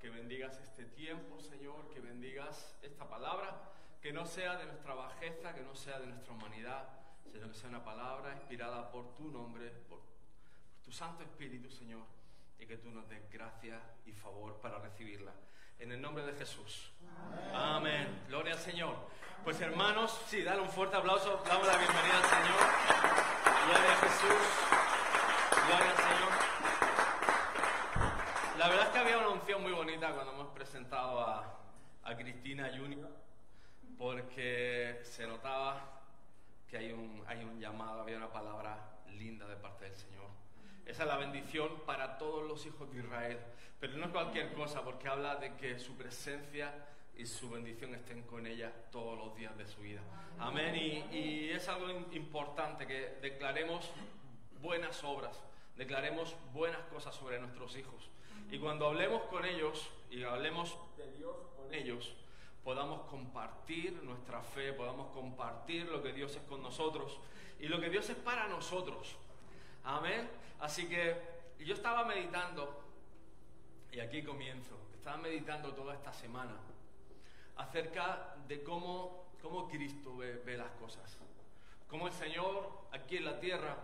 [0.00, 3.54] que bendigas este tiempo, Señor, que bendigas esta palabra,
[4.00, 6.88] que no sea de nuestra bajeza, que no sea de nuestra humanidad,
[7.30, 10.00] sino que sea una palabra inspirada por tu nombre, por,
[10.82, 12.02] tu Santo Espíritu, Señor,
[12.58, 15.32] y que tú nos des gracia y favor para recibirla.
[15.78, 16.92] En el nombre de Jesús.
[17.52, 18.24] Amén.
[18.28, 18.96] Gloria al Señor.
[19.44, 22.60] Pues hermanos, sí, dale un fuerte aplauso, damos la bienvenida al Señor.
[23.66, 24.46] Gloria a Jesús.
[25.66, 26.30] Gloria al Señor.
[28.58, 28.90] La verdad
[29.50, 31.58] unción muy bonita cuando hemos presentado a,
[32.04, 33.10] a Cristina Junior,
[33.98, 36.02] porque se notaba
[36.68, 40.28] que hay un, hay un llamado, había una palabra linda de parte del Señor.
[40.86, 43.40] Esa es la bendición para todos los hijos de Israel.
[43.80, 46.72] Pero no es cualquier cosa, porque habla de que su presencia
[47.16, 50.00] y su bendición estén con ella todos los días de su vida.
[50.38, 50.76] Amén.
[50.76, 53.90] Y, y es algo importante que declaremos
[54.60, 55.42] buenas obras,
[55.76, 58.10] declaremos buenas cosas sobre nuestros hijos.
[58.50, 62.14] Y cuando hablemos con ellos y hablemos de Dios con ellos,
[62.64, 67.20] podamos compartir nuestra fe, podamos compartir lo que Dios es con nosotros
[67.60, 69.14] y lo que Dios es para nosotros.
[69.84, 70.28] Amén.
[70.58, 71.16] Así que
[71.60, 72.82] yo estaba meditando,
[73.92, 76.56] y aquí comienzo, estaba meditando toda esta semana
[77.56, 81.16] acerca de cómo, cómo Cristo ve, ve las cosas.
[81.88, 83.76] Cómo el Señor aquí en la tierra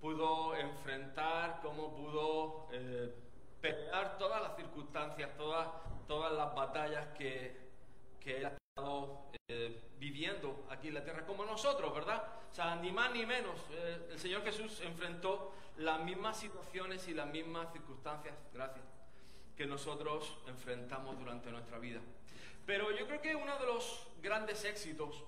[0.00, 3.25] pudo enfrentar, cómo pudo eh,
[3.60, 5.68] pelear todas las circunstancias, todas,
[6.06, 7.56] todas las batallas que,
[8.20, 12.22] que Él ha estado eh, viviendo aquí en la tierra, como nosotros, ¿verdad?
[12.50, 13.58] O sea, ni más ni menos.
[13.70, 18.84] Eh, el Señor Jesús enfrentó las mismas situaciones y las mismas circunstancias, gracias,
[19.56, 22.00] que nosotros enfrentamos durante nuestra vida.
[22.66, 25.24] Pero yo creo que uno de los grandes éxitos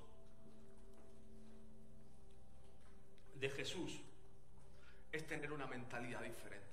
[3.36, 4.00] de Jesús
[5.12, 6.67] es tener una mentalidad diferente.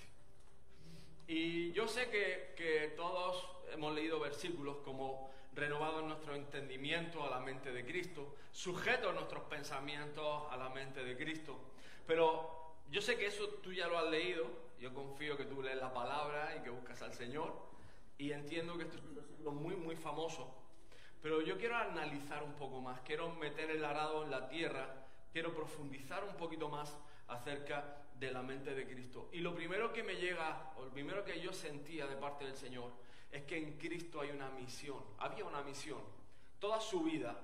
[1.28, 7.72] Y yo sé que, todos hemos leído versículos como renovado nuestro entendimiento a la mente
[7.72, 11.58] de Cristo, sujetos nuestros pensamientos a la mente de Cristo.
[12.06, 14.46] Pero yo sé que eso tú ya lo has leído,
[14.78, 17.52] yo confío que tú lees la palabra y que buscas al Señor,
[18.18, 20.54] y entiendo que esto es un versículo muy, muy famoso,
[21.22, 25.05] pero yo quiero analizar un poco más, quiero meter el arado en la tierra,
[25.36, 26.96] quiero profundizar un poquito más
[27.28, 29.28] acerca de la mente de Cristo.
[29.32, 32.56] Y lo primero que me llega, o lo primero que yo sentía de parte del
[32.56, 32.90] Señor,
[33.30, 36.00] es que en Cristo hay una misión, había una misión.
[36.58, 37.38] Toda su vida,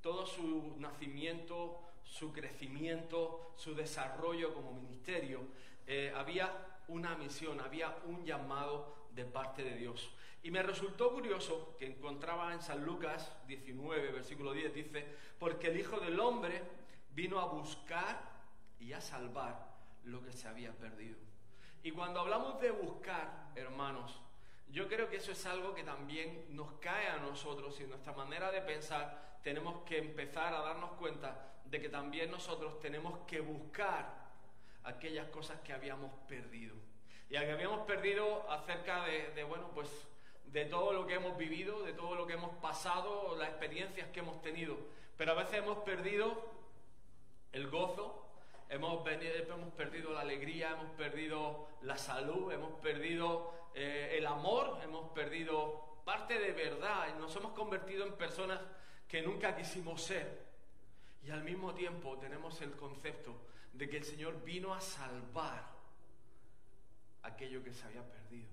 [0.00, 5.40] todo su nacimiento, su crecimiento, su desarrollo como ministerio,
[5.86, 6.50] eh, había
[6.88, 10.10] una misión, había un llamado de parte de Dios.
[10.42, 15.04] Y me resultó curioso que encontraba en San Lucas 19, versículo 10, dice,
[15.38, 16.62] porque el Hijo del Hombre
[17.14, 18.20] vino a buscar
[18.80, 21.16] y a salvar lo que se había perdido.
[21.82, 24.20] Y cuando hablamos de buscar, hermanos,
[24.68, 28.50] yo creo que eso es algo que también nos cae a nosotros y nuestra manera
[28.50, 34.24] de pensar tenemos que empezar a darnos cuenta de que también nosotros tenemos que buscar
[34.84, 36.74] aquellas cosas que habíamos perdido.
[37.28, 39.88] Y que habíamos perdido acerca de, de, bueno, pues
[40.46, 44.20] de todo lo que hemos vivido, de todo lo que hemos pasado, las experiencias que
[44.20, 44.76] hemos tenido.
[45.16, 46.53] Pero a veces hemos perdido
[47.54, 48.26] el gozo,
[48.68, 49.02] hemos,
[49.76, 56.38] perdido la alegría, hemos perdido la salud, hemos perdido eh, el amor, hemos perdido parte
[56.38, 58.60] de verdad nos hemos convertido en personas
[59.08, 60.44] que nunca quisimos ser.
[61.22, 63.34] Y al mismo tiempo tenemos el concepto
[63.72, 65.64] de que el Señor vino a salvar
[67.22, 68.50] aquello que se había perdido.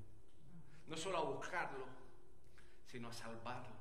[0.88, 1.86] No solo a buscarlo,
[2.86, 3.76] sino a salvarlo.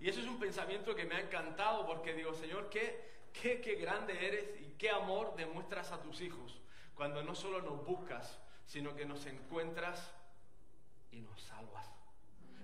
[0.00, 3.76] Y eso es un pensamiento que me ha encantado porque digo, Señor, qué, qué, qué
[3.76, 6.60] grande eres y qué amor demuestras a tus hijos
[6.94, 10.12] cuando no solo nos buscas, sino que nos encuentras
[11.10, 11.86] y nos salvas.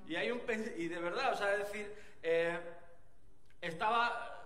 [0.06, 0.43] Y hay un
[0.77, 2.59] y de verdad, o sea, es decir, eh,
[3.60, 4.37] estaba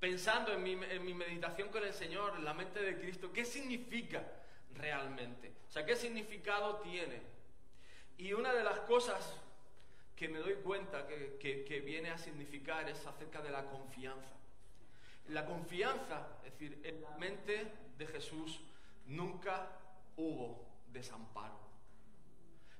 [0.00, 3.44] pensando en mi, en mi meditación con el Señor, en la mente de Cristo, ¿qué
[3.44, 4.22] significa
[4.74, 5.52] realmente?
[5.68, 7.22] O sea, ¿qué significado tiene?
[8.16, 9.38] Y una de las cosas
[10.16, 14.30] que me doy cuenta que, que, que viene a significar es acerca de la confianza.
[15.28, 18.60] La confianza, es decir, en la mente de Jesús
[19.06, 19.68] nunca
[20.16, 21.58] hubo desamparo.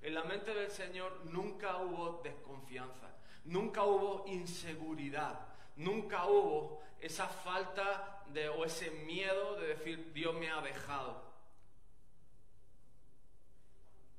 [0.03, 3.15] En la mente del Señor nunca hubo desconfianza,
[3.45, 10.51] nunca hubo inseguridad, nunca hubo esa falta de, o ese miedo de decir Dios me
[10.51, 11.33] ha dejado.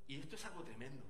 [0.08, 1.04] Y esto es algo tremendo,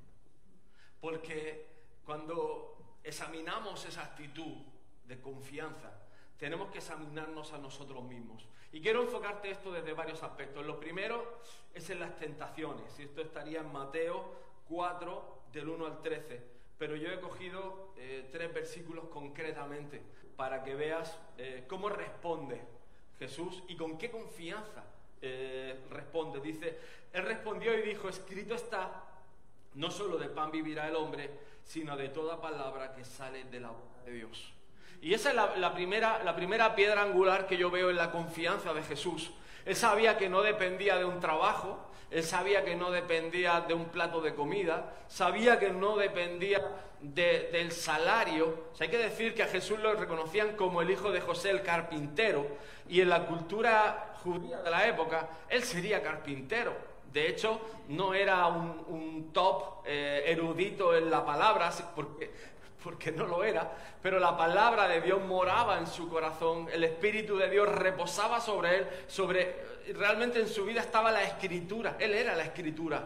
[0.99, 1.67] porque
[2.05, 4.57] cuando examinamos esa actitud
[5.05, 6.04] de confianza,
[6.37, 8.45] tenemos que examinarnos a nosotros mismos.
[8.71, 10.65] Y quiero enfocarte esto desde varios aspectos.
[10.65, 11.39] Lo primero
[11.73, 14.33] es en las tentaciones, y esto estaría en Mateo
[14.67, 16.55] 4, del 1 al 13.
[16.77, 20.01] pero yo he cogido eh, tres versículos concretamente
[20.35, 22.61] para que veas eh, cómo responde
[23.17, 24.83] Jesús y con qué confianza
[25.21, 26.41] eh, responde.
[26.41, 26.77] Dice,
[27.13, 29.05] Él respondió y dijo, escrito está,
[29.75, 31.31] no solo de pan vivirá el hombre,
[31.63, 34.54] sino de toda palabra que sale de la boca de Dios.
[35.05, 38.73] Y esa es la, primera, la primera piedra angular que yo veo en la confianza
[38.73, 39.29] de Jesús.
[39.63, 41.77] Él sabía que no dependía de un trabajo,
[42.09, 46.59] él sabía que no dependía de un plato de comida, sabía que no dependía
[47.01, 48.71] del salario.
[48.79, 52.47] hay que decir que a Jesús lo reconocían como el hijo de José el carpintero,
[52.89, 56.95] y en la cultura judía de la época, él sería carpintero.
[57.13, 62.31] De hecho, no era un, top eh, erudito en la palabra, porque
[62.85, 63.67] porque no lo era,
[63.99, 68.77] pero la palabra de Dios moraba en su corazón, el Espíritu de Dios reposaba sobre
[68.77, 69.55] él, sobre
[69.95, 73.03] realmente en su vida estaba la escritura, él era la escritura,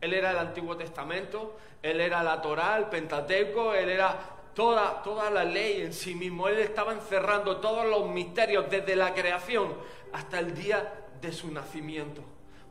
[0.00, 4.16] él era el Antiguo Testamento, él era la Torá, el Pentateuco, él era
[4.54, 9.12] toda, toda la ley en sí mismo, él estaba encerrando todos los misterios desde la
[9.12, 9.74] creación
[10.12, 12.22] hasta el día de su nacimiento.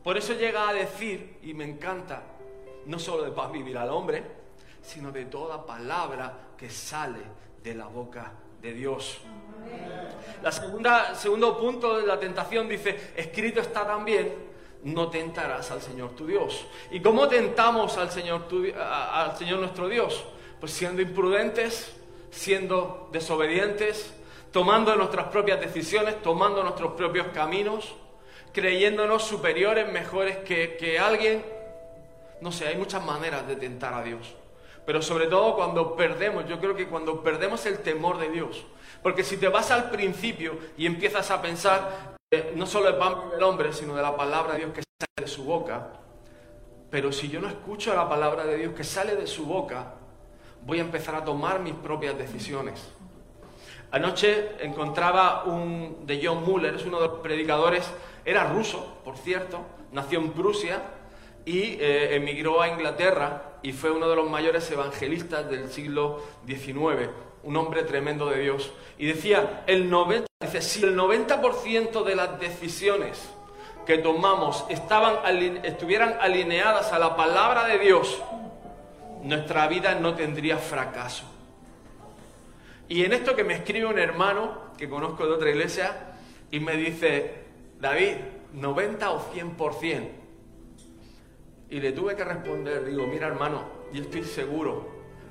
[0.02, 2.22] Por eso llega a decir, y me encanta,
[2.86, 4.45] no solo de paz vivir al hombre,
[4.86, 7.20] sino de toda palabra que sale
[7.62, 9.18] de la boca de Dios.
[10.42, 14.32] La segunda, segundo punto de la tentación dice, escrito está también,
[14.84, 16.66] no tentarás al Señor tu Dios.
[16.92, 18.46] ¿Y cómo tentamos al Señor,
[18.78, 20.24] al Señor nuestro Dios?
[20.60, 21.96] Pues siendo imprudentes,
[22.30, 24.14] siendo desobedientes,
[24.52, 27.94] tomando nuestras propias decisiones, tomando nuestros propios caminos,
[28.52, 31.44] creyéndonos superiores, mejores que, que alguien.
[32.40, 34.34] No sé, hay muchas maneras de tentar a Dios.
[34.86, 38.64] Pero sobre todo cuando perdemos, yo creo que cuando perdemos el temor de Dios.
[39.02, 42.16] Porque si te vas al principio y empiezas a pensar
[42.54, 45.28] no solo el pan del hombre, sino de la palabra de Dios que sale de
[45.28, 45.92] su boca,
[46.90, 49.94] pero si yo no escucho la palabra de Dios que sale de su boca,
[50.64, 52.88] voy a empezar a tomar mis propias decisiones.
[53.90, 57.88] Anoche encontraba un de John Muller, es uno de los predicadores,
[58.24, 59.60] era ruso, por cierto,
[59.92, 60.82] nació en Prusia
[61.46, 67.08] y eh, emigró a Inglaterra y fue uno de los mayores evangelistas del siglo XIX,
[67.44, 68.72] un hombre tremendo de Dios.
[68.98, 73.30] Y decía, el 90, dice, si el 90% de las decisiones
[73.86, 75.18] que tomamos estaban,
[75.64, 78.20] estuvieran alineadas a la palabra de Dios,
[79.22, 81.24] nuestra vida no tendría fracaso.
[82.88, 86.16] Y en esto que me escribe un hermano que conozco de otra iglesia
[86.50, 87.34] y me dice,
[87.78, 88.16] David,
[88.52, 90.25] 90 o 100%.
[91.68, 94.88] Y le tuve que responder, digo, mira hermano, yo estoy seguro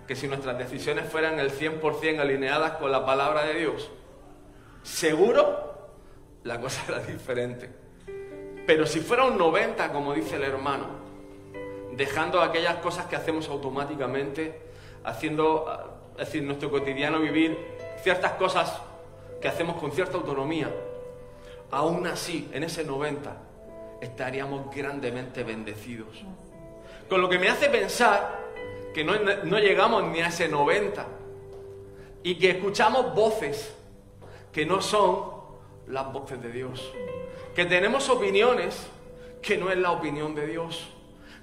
[0.07, 3.89] que si nuestras decisiones fueran el 100% alineadas con la palabra de Dios,
[4.83, 5.89] seguro
[6.43, 7.69] la cosa era diferente.
[8.67, 10.87] Pero si fuera un 90, como dice el hermano,
[11.93, 14.61] dejando aquellas cosas que hacemos automáticamente,
[15.03, 17.57] haciendo, decir, nuestro cotidiano vivir
[18.01, 18.81] ciertas cosas
[19.41, 20.69] que hacemos con cierta autonomía,
[21.71, 23.35] aún así, en ese 90,
[24.01, 26.23] estaríamos grandemente bendecidos.
[27.09, 28.45] Con lo que me hace pensar
[28.93, 31.05] que no, llegamos ni a ese 90
[32.23, 33.75] y que escuchamos voces
[34.51, 35.33] que no son
[35.87, 36.91] las voces de Dios.
[37.53, 38.87] Que tenemos opiniones
[39.41, 40.87] que no es la opinión de Dios.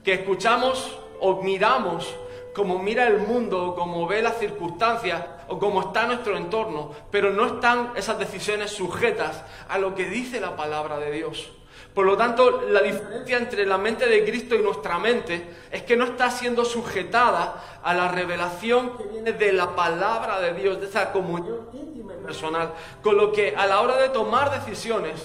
[0.03, 2.13] Que escuchamos o miramos
[2.55, 7.47] como mira el mundo, como ve las circunstancias o como está nuestro entorno, pero no
[7.47, 11.51] están esas decisiones sujetas a lo que dice la palabra de Dios.
[11.95, 15.95] Por lo tanto, la diferencia entre la mente de Cristo y nuestra mente es que
[15.95, 20.87] no está siendo sujetada a la revelación que viene de la palabra de Dios, de
[20.87, 22.73] esa comunión íntima y personal.
[23.03, 25.23] Con lo que a la hora de tomar decisiones,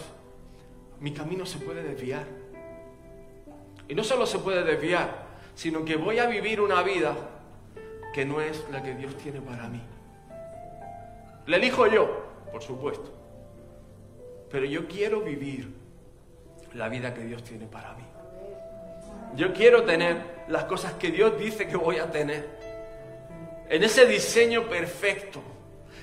[0.99, 2.25] mi camino se puede desviar.
[3.87, 7.15] Y no solo se puede desviar, sino que voy a vivir una vida
[8.13, 9.81] que no es la que Dios tiene para mí.
[11.45, 13.09] La elijo yo, por supuesto.
[14.51, 15.86] Pero yo quiero vivir
[16.73, 18.03] la vida que Dios tiene para mí.
[19.35, 22.47] Yo quiero tener las cosas que Dios dice que voy a tener.
[23.69, 25.41] En ese diseño perfecto.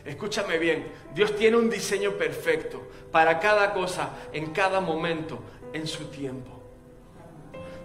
[0.05, 5.43] Escúchame bien, Dios tiene un diseño perfecto para cada cosa, en cada momento,
[5.73, 6.63] en su tiempo.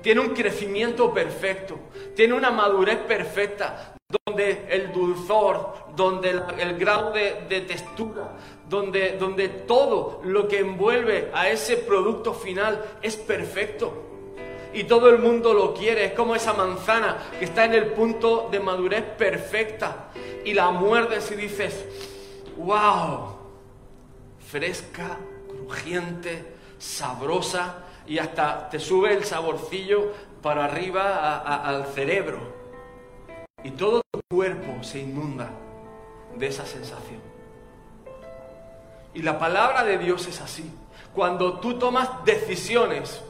[0.01, 1.79] Tiene un crecimiento perfecto,
[2.15, 8.31] tiene una madurez perfecta, donde el dulzor, donde el, grado de, textura,
[8.67, 13.93] donde, donde todo lo que envuelve a ese producto final es perfecto.
[14.73, 18.49] Y todo el mundo lo quiere, es como esa manzana que está en el punto
[18.51, 20.09] de madurez perfecta.
[20.43, 21.85] Y la muerdes y dices,
[22.57, 23.35] wow,
[24.47, 32.58] fresca, crujiente, sabrosa, y hasta te sube el saborcillo para arriba al cerebro.
[33.63, 35.49] Y todo tu cuerpo se inunda
[36.35, 37.19] de esa sensación.
[39.13, 40.71] Y la palabra de Dios es así.
[41.13, 43.21] Cuando tú tomas decisiones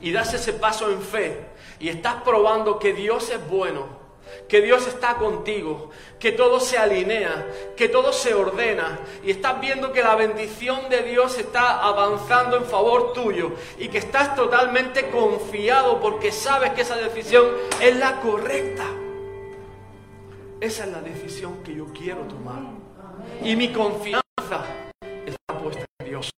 [0.00, 1.46] y das ese paso en fe
[1.78, 4.00] y estás probando que Dios es bueno,
[4.48, 9.92] que Dios está contigo, que todo se alinea, que todo se ordena y estás viendo
[9.92, 16.00] que la bendición de Dios está avanzando en favor tuyo y que estás totalmente confiado
[16.00, 17.46] porque sabes que esa decisión
[17.80, 18.84] es la correcta.
[20.60, 22.62] Esa es la decisión que yo quiero tomar.
[23.42, 24.64] Y mi confianza
[25.00, 26.30] está puesta en Dios.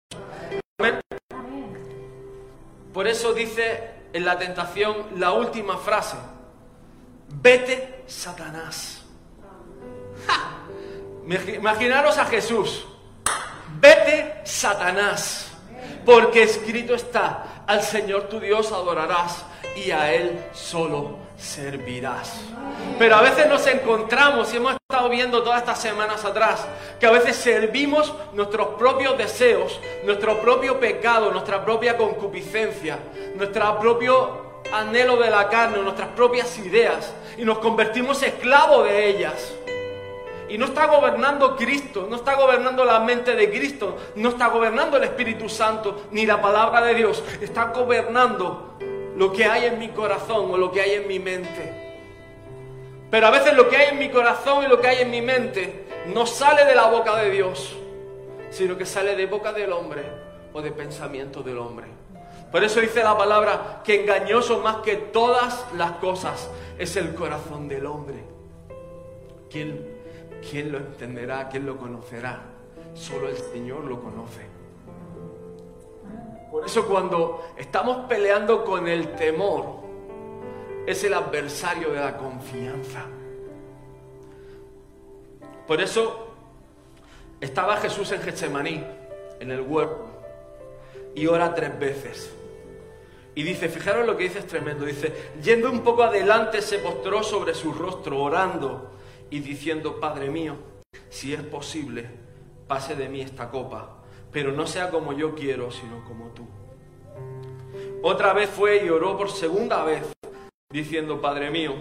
[2.93, 6.17] Por eso dice en la tentación la última frase
[7.31, 9.03] vete Satanás.
[11.27, 12.87] Imaginaros a Jesús,
[13.81, 15.53] vete Satanás,
[16.05, 19.45] porque escrito está, al Señor tu Dios adorarás
[19.77, 22.41] y a Él solo servirás.
[22.99, 26.67] Pero a veces nos encontramos, y hemos estado viendo todas estas semanas atrás,
[26.99, 32.99] que a veces servimos nuestros propios deseos, nuestro propio pecado, nuestra propia concupiscencia,
[33.35, 39.55] nuestro propio anhelo de la carne, nuestras propias ideas, y nos convertimos esclavos de ellas.
[40.49, 44.97] Y no está gobernando Cristo, no está gobernando la mente de Cristo, no está gobernando
[44.97, 48.77] el Espíritu Santo, ni la palabra de Dios, está gobernando
[49.21, 51.75] lo que hay en mi corazón o lo que hay en mi mente.
[53.11, 55.21] Pero a veces lo que hay en mi corazón y lo que hay en mi
[55.21, 57.77] mente no sale de la boca de Dios,
[58.49, 60.05] sino que sale de boca del hombre
[60.55, 61.87] o de pensamiento del hombre.
[62.51, 66.49] Por eso dice la palabra que engañoso más que todas las cosas
[66.79, 68.25] es el corazón del hombre.
[69.51, 69.87] ¿Quién,
[70.51, 71.51] quién lo entenderá?
[71.51, 72.41] ¿Quién lo conocerá?
[72.95, 74.50] Solo el Señor lo conoce.
[76.51, 79.81] Por eso cuando estamos peleando con el temor,
[80.87, 83.07] es el adversario de la confianza.
[85.67, 86.35] Por eso
[87.41, 88.85] estaba Jesús en Getsemaní,
[89.39, 90.09] en el huerto,
[91.15, 92.35] y ora tres veces.
[93.35, 97.23] Y dice, fijaros lo que dice es tremendo, dice, yendo un poco adelante se postró
[97.23, 98.91] sobre su rostro orando
[99.31, 100.57] y diciendo, Padre mío,
[101.09, 102.11] si es posible,
[102.67, 104.00] pase de mí esta copa,
[104.33, 106.47] pero no sea como yo quiero, sino como tú.
[108.03, 110.03] Otra vez fue y oró por segunda vez,
[110.71, 111.75] diciendo, Padre mío,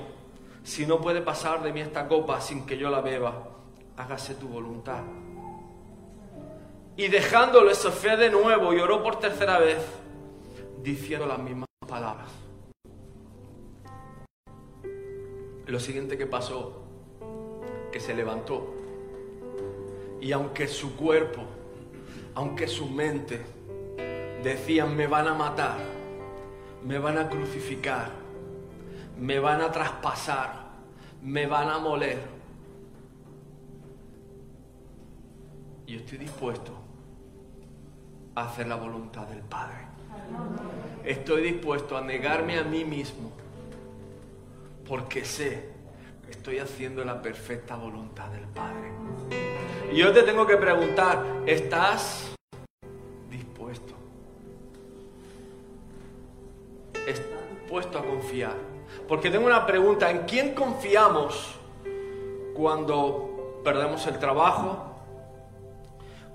[0.64, 3.50] si no puede pasar de mí esta copa sin que yo la beba,
[3.98, 5.04] hágase tu voluntad.
[6.98, 9.80] Y dejándolo, se fue de nuevo y oró por tercera vez
[10.84, 12.28] diciendo las mismas palabras.
[15.66, 16.84] Lo siguiente que pasó,
[17.92, 18.80] que se levantó
[20.22, 21.44] y aunque su cuerpo,
[22.36, 23.42] aunque su mente
[24.44, 25.78] decían me van a matar,
[26.86, 28.12] me van a crucificar,
[29.18, 30.70] me van a traspasar,
[31.22, 32.20] me van a moler,
[35.86, 36.72] yo estoy dispuesto
[38.36, 39.88] a hacer la voluntad del Padre.
[41.04, 43.32] Estoy dispuesto a negarme a mí mismo
[44.88, 45.69] porque sé
[46.32, 48.92] estoy haciendo la perfecta voluntad del Padre.
[49.92, 52.36] Y yo te tengo que preguntar, ¿estás
[53.30, 53.94] dispuesto?
[57.08, 58.56] ¿Estás dispuesto a confiar?
[59.08, 61.56] Porque tengo una pregunta, ¿en quién confiamos
[62.54, 64.96] cuando perdemos el trabajo?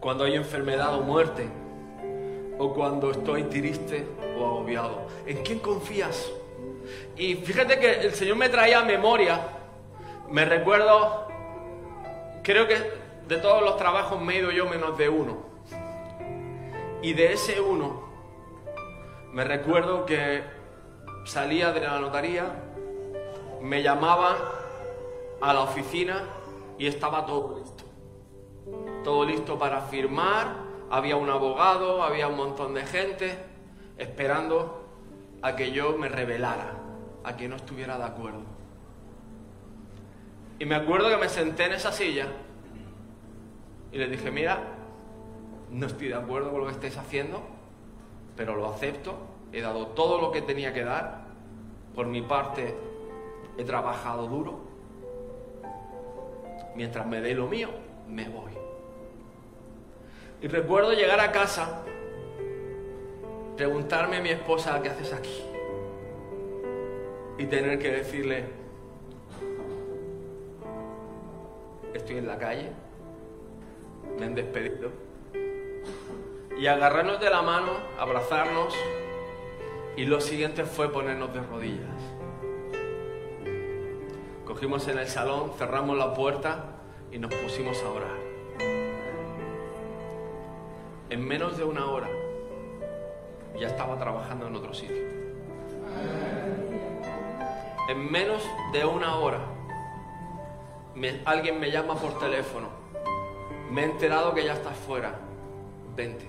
[0.01, 1.49] Cuando hay enfermedad o muerte?
[2.59, 4.07] o cuando estoy triste
[4.39, 5.07] o agobiado?
[5.27, 6.31] ¿En quién confías?
[7.17, 9.41] Y fíjate que el Señor me traía a memoria,
[10.35, 11.29] me recuerdo,
[12.43, 12.75] creo que
[13.29, 15.37] de todos los trabajos me he ido yo menos de uno.
[17.03, 18.03] Y de ese uno,
[19.31, 20.43] me recuerdo que
[21.25, 22.47] salía de la notaría,
[23.63, 24.35] me llamaban
[25.41, 26.25] a la oficina
[26.79, 27.85] y estaba todo listo.
[29.05, 30.49] Todo listo para firmar
[30.91, 33.39] había un abogado, había un montón de gente
[33.99, 34.85] esperando
[35.43, 36.73] a que yo me revelara,
[37.23, 38.54] a que no estuviera de acuerdo.
[40.59, 42.27] Y me acuerdo que me senté en esa silla
[43.93, 44.61] y le dije, mira,
[45.71, 47.43] no estoy de acuerdo con lo que estáis haciendo,
[48.37, 49.15] pero lo acepto,
[49.53, 51.25] he dado todo lo que tenía que dar,
[51.95, 52.75] por mi parte
[53.57, 54.61] he trabajado duro,
[56.75, 57.69] mientras me dé lo mío,
[58.09, 58.53] me voy.
[60.43, 61.83] Y recuerdo llegar a casa,
[63.57, 65.43] preguntarme a mi esposa, ¿qué haces aquí?
[67.39, 68.64] Y tener que decirle,
[71.95, 72.71] estoy en la calle,
[74.19, 74.91] me han despedido.
[76.59, 78.75] Y agarrarnos de la mano, abrazarnos,
[79.97, 81.95] y lo siguiente fue ponernos de rodillas.
[84.55, 86.77] fuimos en el salón, cerramos la puerta
[87.11, 88.17] y nos pusimos a orar.
[91.11, 92.09] En menos de una hora
[93.59, 95.03] ya estaba trabajando en otro sitio.
[97.89, 99.54] En menos de una hora
[101.25, 102.69] alguien me llama por teléfono.
[103.71, 105.15] Me he enterado que ya estás fuera.
[105.97, 106.29] Vente.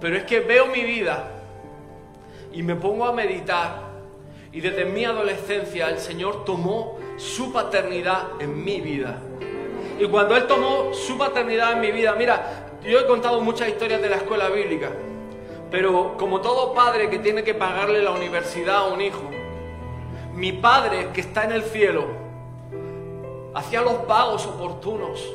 [0.00, 1.30] Pero es que veo mi vida
[2.52, 3.94] y me pongo a meditar.
[4.52, 9.18] Y desde mi adolescencia el Señor tomó su paternidad en mi vida.
[9.98, 14.02] Y cuando Él tomó su paternidad en mi vida, mira, yo he contado muchas historias
[14.02, 14.90] de la escuela bíblica,
[15.70, 19.30] pero como todo padre que tiene que pagarle la universidad a un hijo,
[20.34, 22.06] mi Padre que está en el cielo
[23.54, 25.32] hacía los pagos oportunos.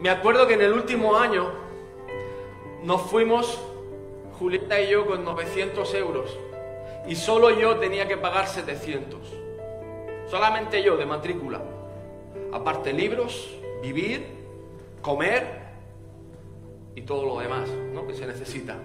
[0.00, 1.50] Me acuerdo que en el último año
[2.82, 3.60] nos fuimos,
[4.38, 6.38] Julieta y yo, con 900 euros.
[7.06, 9.18] Y solo yo tenía que pagar 700.
[10.30, 11.60] Solamente yo de matrícula.
[12.52, 13.50] Aparte libros,
[13.82, 14.26] vivir,
[15.02, 15.60] comer
[16.94, 18.06] y todo lo demás ¿no?
[18.06, 18.76] que se necesita.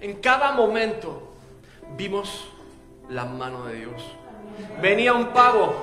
[0.00, 1.22] En cada momento
[1.96, 2.50] vimos
[3.10, 4.02] las manos de Dios.
[4.80, 5.74] Venía un pago,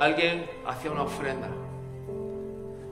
[0.00, 1.48] alguien hacía una ofrenda.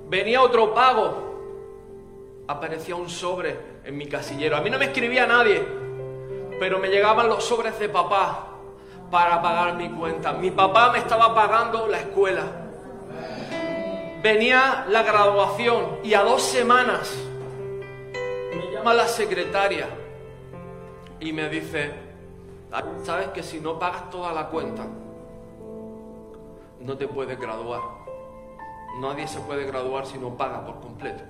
[0.09, 4.57] Venía otro pago, aparecía un sobre en mi casillero.
[4.57, 5.62] A mí no me escribía nadie,
[6.59, 8.47] pero me llegaban los sobres de papá
[9.11, 10.33] para pagar mi cuenta.
[10.33, 12.43] Mi papá me estaba pagando la escuela.
[14.23, 17.17] Venía la graduación y a dos semanas
[18.55, 19.87] me llama la secretaria
[21.19, 22.10] y me dice,
[23.05, 24.87] sabes que si no pagas toda la cuenta,
[26.81, 27.81] no te puedes graduar.
[29.00, 31.23] Nadie se puede graduar si no paga por completo.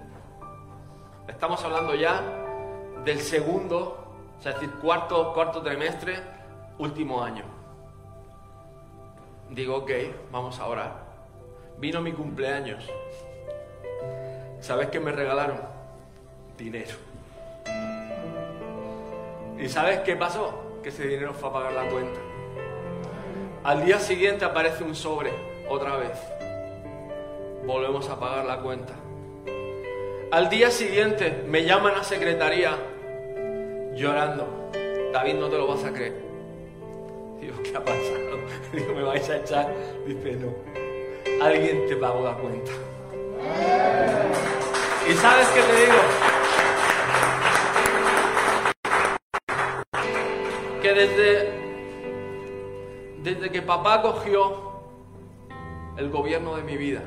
[1.28, 2.22] Estamos hablando ya
[3.04, 6.16] del segundo, es decir, cuarto, cuarto trimestre,
[6.78, 7.44] último año.
[9.50, 9.90] Digo, ok,
[10.30, 10.92] vamos a orar.
[11.78, 12.88] Vino mi cumpleaños.
[14.60, 15.60] ¿Sabes qué me regalaron?
[16.56, 16.96] Dinero.
[19.58, 20.69] ¿Y sabes qué pasó?
[20.82, 22.20] Que ese dinero fue a pagar la cuenta.
[23.64, 25.30] Al día siguiente aparece un sobre,
[25.68, 26.18] otra vez.
[27.66, 28.94] Volvemos a pagar la cuenta.
[30.30, 32.76] Al día siguiente me llaman a secretaría
[33.94, 34.70] llorando.
[35.12, 36.14] David, no te lo vas a creer.
[37.40, 38.38] Digo, ¿qué ha pasado?
[38.72, 39.74] Digo, ¿me vais a echar?
[40.06, 40.54] Dice, no.
[41.44, 42.72] Alguien te pagó la cuenta.
[45.08, 46.29] ¿Y sabes qué te digo?
[51.00, 51.50] Desde,
[53.22, 54.70] desde que papá cogió
[55.96, 57.00] el gobierno de mi vida,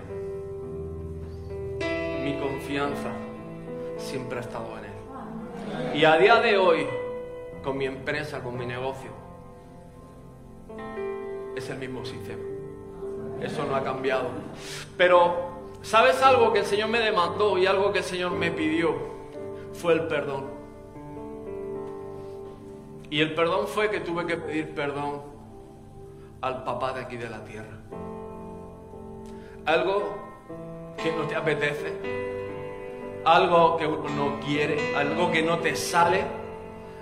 [2.24, 3.12] mi confianza
[3.98, 6.00] siempre ha estado en él.
[6.00, 6.88] Y a día de hoy,
[7.64, 9.12] con mi empresa, con mi negocio,
[11.56, 12.44] es el mismo sistema.
[13.42, 14.30] Eso no ha cambiado.
[14.98, 15.36] Pero,
[15.84, 18.96] ¿sabes algo que el Señor me demandó y algo que el Señor me pidió?
[19.74, 20.63] Fue el perdón.
[23.14, 25.22] Y el perdón fue que tuve que pedir perdón
[26.42, 27.78] al papá de aquí de la tierra.
[29.68, 30.16] Algo
[30.98, 31.94] que no te apetece,
[33.24, 36.24] algo que uno no quiere, algo que no te sale,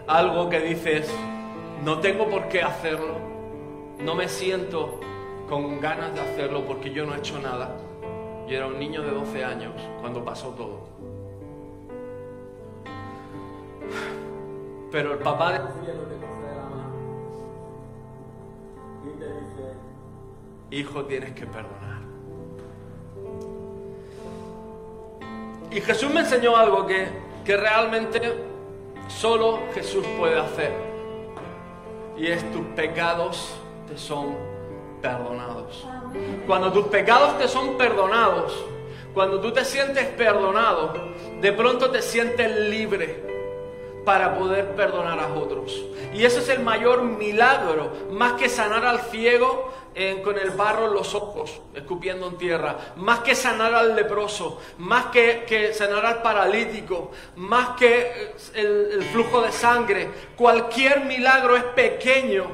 [0.06, 1.10] algo que dices,
[1.86, 3.16] no tengo por qué hacerlo,
[4.00, 5.00] no me siento
[5.48, 7.78] con ganas de hacerlo porque yo no he hecho nada.
[8.50, 10.90] Yo era un niño de 12 años cuando pasó todo.
[14.92, 15.60] Pero el papá de
[20.72, 22.02] hijo, tienes que perdonar.
[25.70, 27.08] Y Jesús me enseñó algo que,
[27.46, 28.22] que realmente
[29.08, 30.72] solo Jesús puede hacer.
[32.18, 33.56] Y es tus pecados
[33.88, 34.36] te son
[35.02, 35.88] perdonados.
[36.46, 38.54] Cuando tus pecados te son perdonados,
[39.14, 40.94] cuando tú te sientes perdonado,
[41.42, 43.31] de pronto te sientes libre
[44.06, 45.82] para poder perdonar a otros.
[46.14, 49.72] Y ese es el mayor milagro, más que sanar al ciego
[50.24, 55.08] con el barro en los ojos, escupiendo en tierra, más que sanar al leproso, más
[55.08, 60.10] que, sanar al paralítico, más que el, el flujo de sangre.
[60.38, 62.48] Cualquier milagro es pequeño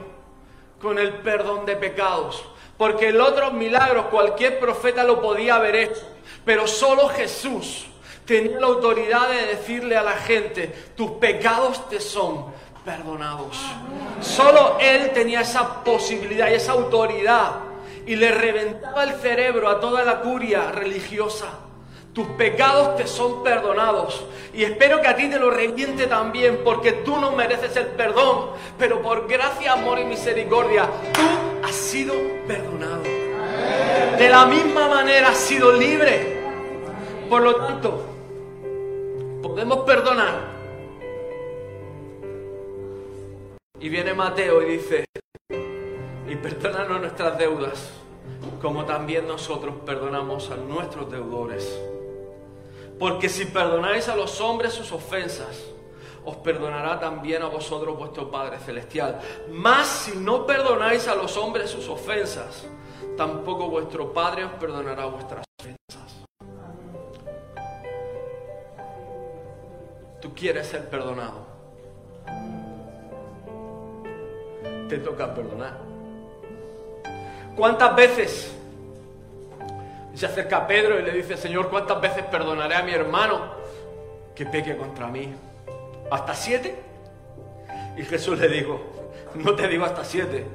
[0.81, 2.43] con el perdón de pecados.
[2.77, 6.07] Porque el otro milagro cualquier profeta lo podía haber hecho,
[6.45, 7.87] pero solo Jesús
[8.27, 12.45] tenía la autoridad de decirle a la gente, tus pecados te son
[12.85, 13.57] perdonados.
[14.21, 17.61] Solo Él tenía esa posibilidad y esa autoridad
[18.05, 21.47] y le reventaba el cerebro a toda la curia religiosa
[22.17, 24.25] tus pecados te son perdonados.
[24.51, 28.53] Y espero que a ti te lo reviente también, porque tú no mereces el perdón,
[28.79, 31.21] pero por gracia, amor y misericordia, tú
[31.63, 32.15] has sido
[32.47, 33.03] perdonado.
[34.17, 36.41] De la misma manera has sido libre.
[37.29, 38.16] Por lo tanto,
[39.57, 40.35] podemos perdonar.
[43.79, 45.05] Y viene Mateo y dice,
[46.29, 47.89] y perdónanos nuestras deudas,
[48.61, 51.75] como también nosotros perdonamos a nuestros deudores.
[52.99, 55.59] Porque si perdonáis a los hombres sus ofensas,
[56.23, 59.19] os perdonará también a vosotros vuestro Padre Celestial.
[59.49, 62.67] Mas si no perdonáis a los hombres sus ofensas,
[63.17, 66.06] tampoco vuestro Padre os perdonará vuestras ofensas.
[70.21, 71.45] Tú quieres ser perdonado.
[74.89, 75.77] Te toca perdonar.
[77.55, 78.53] ¿Cuántas veces
[80.13, 83.51] se acerca Pedro y le dice, Señor, ¿cuántas veces perdonaré a mi hermano
[84.33, 85.33] que peque contra mí?
[86.09, 86.75] ¿Hasta siete?
[87.97, 88.79] Y Jesús le dijo,
[89.35, 90.45] no te digo hasta siete,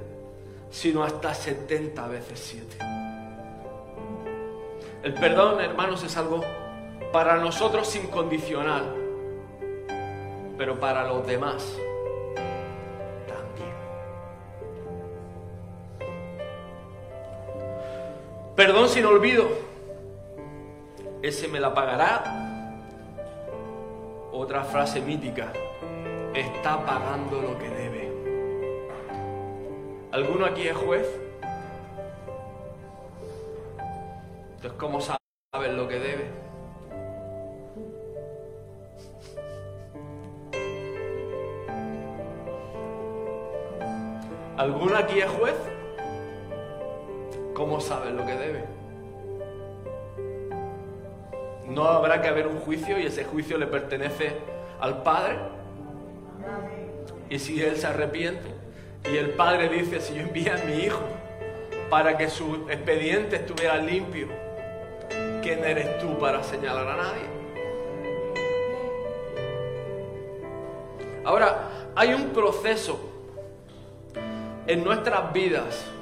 [0.71, 2.77] sino hasta setenta veces siete.
[5.03, 6.41] El perdón, hermanos, es algo
[7.13, 9.02] para nosotros incondicional,
[10.63, 11.77] pero para los demás
[13.27, 13.75] también.
[18.55, 19.49] Perdón sin olvido.
[21.21, 22.23] Ese me la pagará.
[24.31, 25.53] Otra frase mítica.
[26.33, 28.13] Está pagando lo que debe.
[30.13, 31.09] ¿Alguno aquí es juez?
[34.55, 36.42] Entonces, ¿cómo sabes lo que debe?
[44.63, 45.57] ¿Alguno aquí es juez?
[47.53, 48.65] ¿Cómo sabes lo que debe?
[51.67, 54.35] No habrá que haber un juicio y ese juicio le pertenece
[54.79, 55.37] al Padre.
[57.29, 58.55] Y si Él se arrepiente
[59.13, 61.03] y el Padre dice, si yo envío a mi hijo
[61.91, 64.29] para que su expediente estuviera limpio,
[65.43, 67.27] ¿quién eres tú para señalar a nadie?
[71.25, 73.12] Ahora, hay un proceso
[74.67, 75.93] en nuestras vidas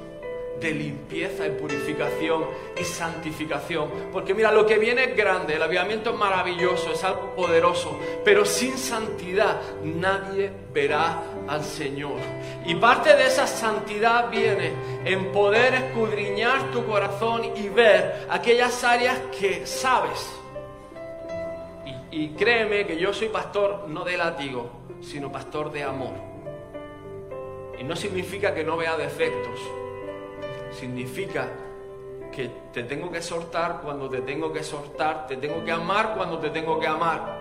[0.61, 2.45] de limpieza y purificación
[2.79, 3.89] y santificación.
[4.13, 8.45] Porque mira, lo que viene es grande, el avivamiento es maravilloso, es algo poderoso, pero
[8.45, 12.19] sin santidad nadie verá al Señor.
[12.65, 14.71] Y parte de esa santidad viene
[15.03, 20.31] en poder escudriñar tu corazón y ver aquellas áreas que sabes.
[22.11, 24.69] Y, y créeme que yo soy pastor no de látigo,
[25.01, 26.30] sino pastor de amor.
[27.81, 29.59] Y no significa que no vea defectos
[30.71, 31.47] significa
[32.31, 36.37] que te tengo que exhortar cuando te tengo que exhortar, te tengo que amar cuando
[36.37, 37.39] te tengo que amar.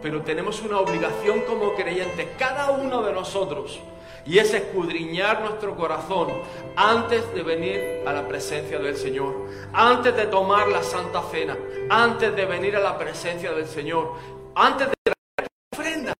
[0.00, 3.80] Pero tenemos una obligación como creyentes, cada uno de nosotros,
[4.24, 6.28] y es escudriñar nuestro corazón
[6.76, 11.58] antes de venir a la presencia del Señor, antes de tomar la Santa Cena,
[11.90, 14.12] antes de venir a la presencia del Señor,
[14.54, 16.14] antes de traer la ofrenda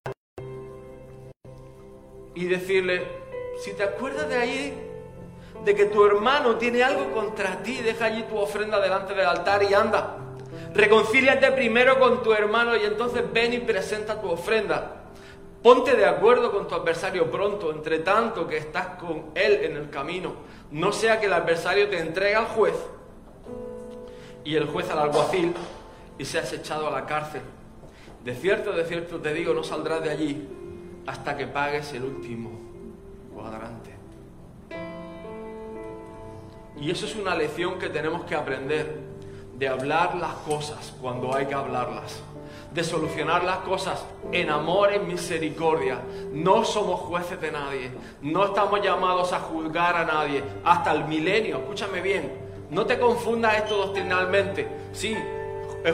[2.35, 3.27] y decirle,
[3.61, 4.88] si te acuerdas de ahí,
[5.64, 9.62] de que tu hermano tiene algo contra ti, deja allí tu ofrenda delante del altar
[9.64, 10.16] y anda.
[10.75, 14.94] Reconcíliate primero con tu hermano y entonces ven y presenta tu ofrenda.
[15.62, 19.90] Ponte de acuerdo con tu adversario pronto, entre tanto que estás con él en el
[19.90, 20.35] camino.
[20.71, 22.75] No sea que el adversario te entregue al juez
[24.44, 25.53] y el juez al alguacil
[26.16, 27.42] y seas echado a la cárcel.
[28.25, 30.49] De cierto, de cierto te digo, no saldrás de allí
[31.07, 32.67] hasta que pagues el último
[36.81, 39.01] Y eso es una lección que tenemos que aprender,
[39.57, 42.22] de hablar las cosas cuando hay que hablarlas,
[42.72, 46.01] de solucionar las cosas en amor, en misericordia.
[46.33, 47.90] No somos jueces de nadie,
[48.22, 51.59] no estamos llamados a juzgar a nadie hasta el milenio.
[51.59, 52.33] Escúchame bien,
[52.70, 54.68] no te confundas esto doctrinalmente.
[54.92, 55.16] Sí,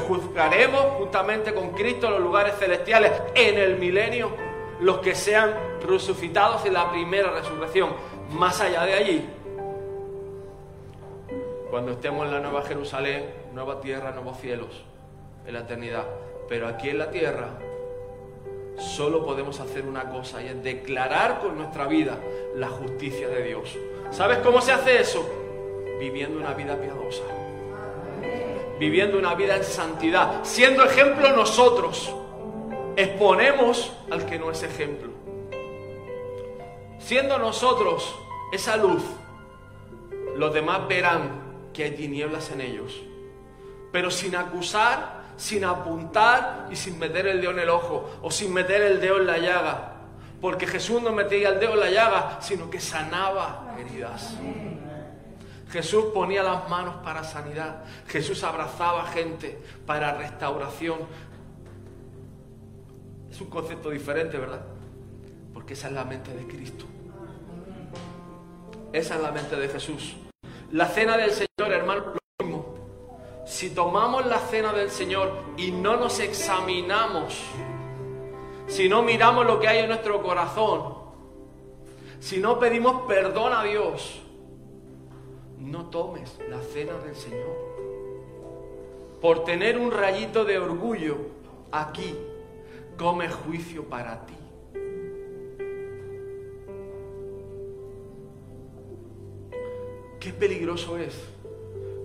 [0.07, 5.55] juzgaremos justamente con Cristo en los lugares celestiales en el milenio los que sean
[5.87, 7.91] resucitados en la primera resurrección.
[8.31, 9.29] Más allá de allí,
[11.71, 14.85] cuando estemos en la nueva Jerusalén, nueva tierra, nuevos cielos,
[15.47, 16.05] en la eternidad.
[16.49, 17.49] Pero aquí en la tierra
[18.79, 22.19] solo podemos hacer una cosa y es declarar con nuestra vida
[22.55, 23.77] la justicia de Dios.
[24.11, 25.29] ¿Sabes cómo se hace eso?
[25.99, 27.23] Viviendo una vida piadosa.
[28.79, 30.41] Viviendo una vida en santidad.
[30.45, 32.15] Siendo ejemplo nosotros.
[32.97, 35.11] Exponemos al que no es ejemplo.
[36.99, 38.15] Siendo nosotros
[38.53, 39.03] esa luz,
[40.37, 43.01] los demás verán que hay tinieblas en ellos,
[43.93, 48.53] pero sin acusar, sin apuntar y sin meter el dedo en el ojo o sin
[48.53, 49.91] meter el dedo en la llaga.
[50.41, 54.37] Porque Jesús no metía el dedo en la llaga, sino que sanaba heridas.
[55.71, 57.83] Jesús ponía las manos para sanidad.
[58.07, 60.99] Jesús abrazaba gente para restauración.
[63.35, 64.65] Es un concepto diferente, ¿verdad?
[65.53, 66.85] Porque esa es la mente de Cristo.
[68.93, 70.15] Esa es la mente de Jesús.
[70.71, 72.77] La cena del Señor, hermano, lo mismo.
[73.45, 77.43] Si tomamos la cena del Señor y no nos examinamos,
[78.69, 80.95] si no miramos lo que hay en nuestro corazón,
[82.21, 84.23] si no pedimos perdón a Dios,
[85.59, 87.57] no tomes la cena del Señor.
[89.21, 91.17] Por tener un rayito de orgullo
[91.73, 92.17] aquí,
[92.97, 94.35] come juicio para ti.
[100.21, 101.15] Qué peligroso es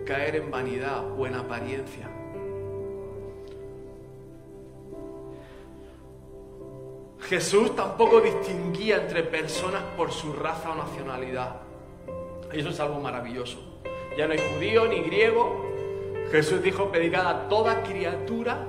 [0.06, 2.10] caer en vanidad o en apariencia.
[7.30, 11.62] Jesús tampoco distinguía entre personas por su raza o nacionalidad.
[12.52, 13.60] Eso es algo maravilloso.
[14.18, 15.64] Ya no hay judío ni griego.
[16.32, 18.66] Jesús dijo, predicad a toda criatura.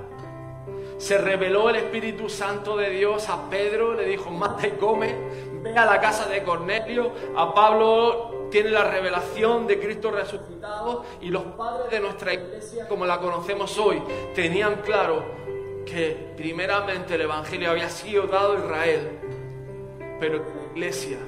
[0.98, 5.14] Se reveló el Espíritu Santo de Dios a Pedro, le dijo, mata y come,
[5.62, 7.12] ve a la casa de Cornelio.
[7.36, 13.06] A Pablo tiene la revelación de Cristo resucitado y los padres de nuestra iglesia, como
[13.06, 14.02] la conocemos hoy,
[14.34, 15.24] tenían claro
[15.86, 19.18] que primeramente el Evangelio había sido dado a Israel,
[20.20, 21.18] pero que la iglesia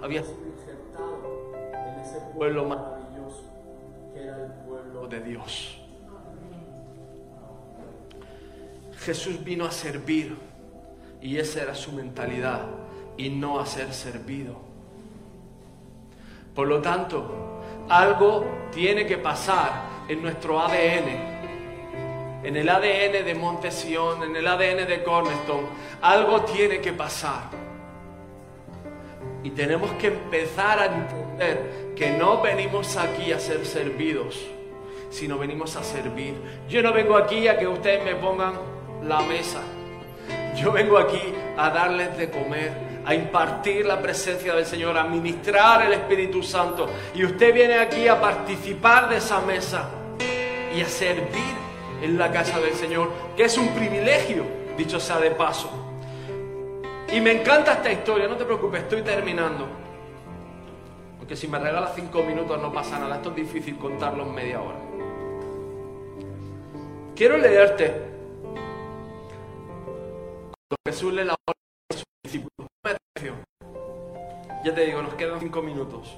[0.00, 0.44] había sido
[2.34, 3.44] pueblo maravilloso,
[4.12, 5.83] que era el pueblo de Dios.
[9.04, 10.34] Jesús vino a servir
[11.20, 12.62] y esa era su mentalidad
[13.18, 14.56] y no a ser servido.
[16.54, 24.22] Por lo tanto, algo tiene que pasar en nuestro ADN, en el ADN de Montesión,
[24.22, 25.66] en el ADN de Cornerstone.
[26.00, 27.50] Algo tiene que pasar.
[29.42, 34.40] Y tenemos que empezar a entender que no venimos aquí a ser servidos,
[35.10, 36.34] sino venimos a servir.
[36.68, 38.73] Yo no vengo aquí a que ustedes me pongan
[39.06, 39.60] la mesa.
[40.56, 41.20] Yo vengo aquí
[41.56, 42.72] a darles de comer,
[43.04, 46.88] a impartir la presencia del Señor, a ministrar el Espíritu Santo.
[47.14, 49.88] Y usted viene aquí a participar de esa mesa
[50.74, 51.54] y a servir
[52.02, 54.44] en la casa del Señor, que es un privilegio,
[54.76, 55.70] dicho sea de paso.
[57.12, 59.66] Y me encanta esta historia, no te preocupes, estoy terminando.
[61.18, 64.60] Porque si me regalas cinco minutos no pasa nada, esto es difícil contarlo en media
[64.60, 64.78] hora.
[67.14, 68.13] Quiero leerte
[70.86, 71.36] Jesús le la
[71.90, 72.68] sus discípulos.
[74.64, 76.16] Ya te digo, nos quedan cinco minutos.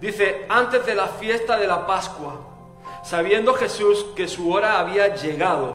[0.00, 2.40] Dice, antes de la fiesta de la Pascua,
[3.04, 5.74] sabiendo Jesús que su hora había llegado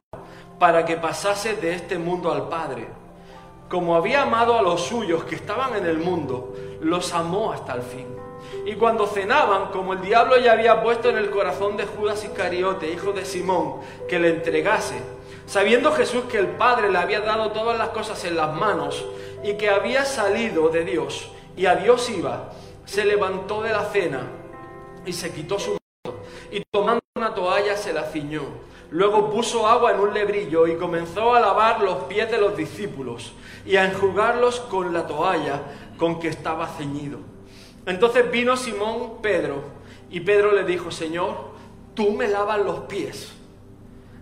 [0.57, 2.87] para que pasase de este mundo al Padre
[3.71, 7.81] como había amado a los suyos que estaban en el mundo, los amó hasta el
[7.81, 8.05] fin.
[8.65, 12.91] Y cuando cenaban, como el diablo ya había puesto en el corazón de Judas Iscariote,
[12.91, 13.75] hijo de Simón,
[14.09, 15.01] que le entregase,
[15.51, 19.05] sabiendo Jesús que el Padre le había dado todas las cosas en las manos
[19.43, 22.51] y que había salido de Dios y a Dios iba,
[22.85, 24.29] se levantó de la cena
[25.05, 28.43] y se quitó su manto y tomando una toalla se la ciñó.
[28.91, 33.33] Luego puso agua en un lebrillo y comenzó a lavar los pies de los discípulos
[33.65, 35.63] y a enjugarlos con la toalla
[35.97, 37.17] con que estaba ceñido.
[37.85, 39.63] Entonces vino Simón Pedro
[40.09, 41.51] y Pedro le dijo, Señor,
[41.93, 43.33] tú me lavas los pies.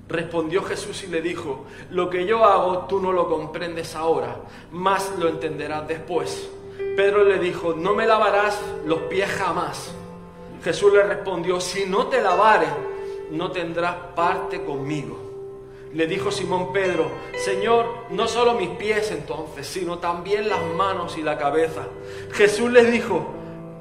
[0.10, 4.38] Respondió Jesús y le dijo, lo que yo hago tú no lo comprendes ahora,
[4.72, 6.50] más lo entenderás después.
[6.98, 9.92] Pedro le dijo, no me lavarás los pies jamás.
[10.64, 12.68] Jesús le respondió, si no te lavare,
[13.30, 15.30] no tendrás parte conmigo.
[15.94, 21.22] Le dijo Simón Pedro, Señor, no solo mis pies entonces, sino también las manos y
[21.22, 21.84] la cabeza.
[22.32, 23.28] Jesús les dijo,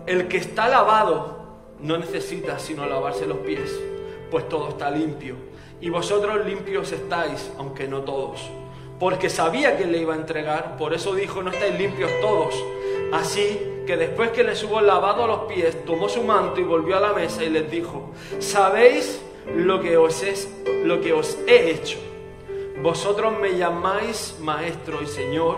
[0.07, 1.39] el que está lavado
[1.81, 3.79] no necesita sino lavarse los pies,
[4.31, 5.35] pues todo está limpio.
[5.81, 8.41] Y vosotros limpios estáis, aunque no todos.
[8.99, 12.55] Porque sabía que le iba a entregar, por eso dijo, no estáis limpios todos.
[13.13, 17.01] Así que después que les hubo lavado los pies, tomó su manto y volvió a
[17.01, 19.23] la mesa y les dijo, ¿sabéis
[19.57, 20.49] lo que os, es,
[20.85, 21.99] lo que os he hecho.
[22.83, 25.57] Vosotros me llamáis maestro y señor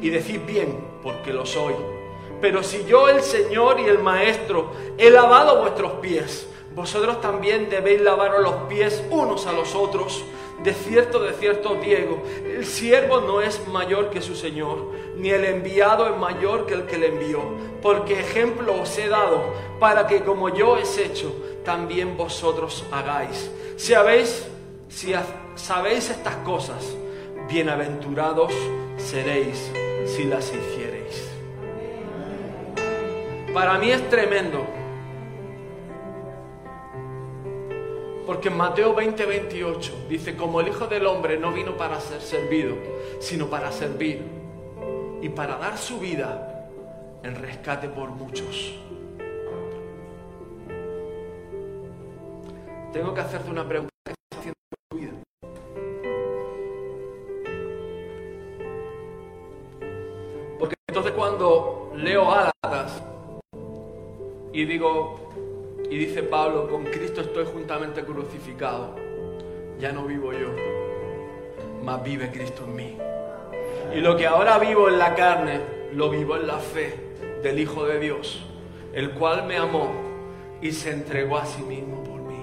[0.00, 1.74] y decís bien, porque lo soy.
[2.40, 8.00] Pero si yo, el Señor y el Maestro, he lavado vuestros pies, vosotros también debéis
[8.00, 10.24] lavaros los pies unos a los otros.
[10.62, 15.44] De cierto, de cierto, Diego, el siervo no es mayor que su Señor, ni el
[15.44, 17.40] enviado es mayor que el que le envió,
[17.82, 19.42] porque ejemplo os he dado,
[19.80, 23.50] para que como yo he hecho, también vosotros hagáis.
[23.76, 24.46] Si habéis,
[24.88, 25.12] si
[25.56, 26.96] sabéis estas cosas,
[27.48, 28.52] bienaventurados
[28.98, 29.70] seréis
[30.06, 31.28] si las hiciereis.
[33.52, 34.64] Para mí es tremendo.
[38.32, 42.22] Porque en Mateo 20, 28 dice, como el Hijo del Hombre no vino para ser
[42.22, 42.74] servido,
[43.20, 44.22] sino para servir
[45.20, 46.66] y para dar su vida
[47.22, 48.74] en rescate por muchos.
[52.94, 53.92] Tengo que hacerte una pregunta.
[54.06, 55.12] ¿Qué estás haciendo en tu vida?
[60.58, 63.02] Porque entonces cuando leo Álatas
[64.54, 65.31] y digo,
[65.92, 68.96] y dice Pablo, con Cristo estoy juntamente crucificado,
[69.78, 70.48] ya no vivo yo,
[71.84, 72.96] mas vive Cristo en mí.
[73.94, 75.60] Y lo que ahora vivo en la carne,
[75.92, 76.94] lo vivo en la fe
[77.42, 78.42] del Hijo de Dios,
[78.94, 79.92] el cual me amó
[80.62, 82.42] y se entregó a sí mismo por mí.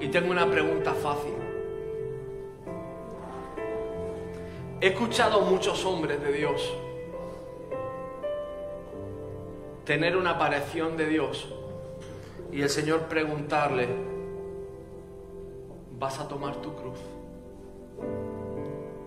[0.00, 1.34] Y tengo una pregunta fácil.
[4.80, 6.68] He escuchado muchos hombres de Dios
[9.88, 11.48] tener una aparición de Dios
[12.52, 13.88] y el Señor preguntarle,
[15.98, 16.98] ¿vas a tomar tu cruz?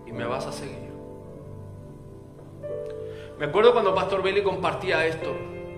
[0.06, 0.90] Y me vas a seguir.
[3.38, 5.32] Me acuerdo cuando Pastor Billy compartía esto.